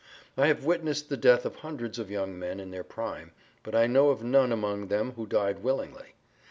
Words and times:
I 0.35 0.47
have 0.47 0.65
witnessed 0.65 1.09
the 1.09 1.15
death 1.15 1.45
of 1.45 1.57
hundreds 1.57 1.99
of 1.99 2.09
young 2.09 2.39
men 2.39 2.59
in 2.59 2.71
their 2.71 2.83
prime, 2.83 3.33
but 3.61 3.75
I 3.75 3.85
know 3.85 4.09
of 4.09 4.23
none 4.23 4.51
among 4.51 4.87
them 4.87 5.11
who 5.11 5.27
died 5.27 5.61
willingly. 5.61 6.15